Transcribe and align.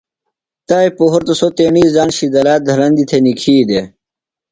تائی 0.67 0.89
پہُرتہ 0.97 1.33
سوۡ 1.39 1.53
تیٹیۡ 1.57 1.87
زان 1.93 2.09
شِدہ 2.17 2.41
لا 2.45 2.53
دھرندیۡ 2.67 3.07
تھےۡ 3.09 3.23
نِکھی 3.25 3.55
دےۡ۔ 3.67 3.85